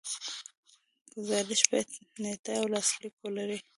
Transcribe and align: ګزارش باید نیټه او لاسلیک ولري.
ګزارش 1.13 1.61
باید 1.69 1.89
نیټه 2.21 2.51
او 2.59 2.65
لاسلیک 2.73 3.15
ولري. 3.19 3.59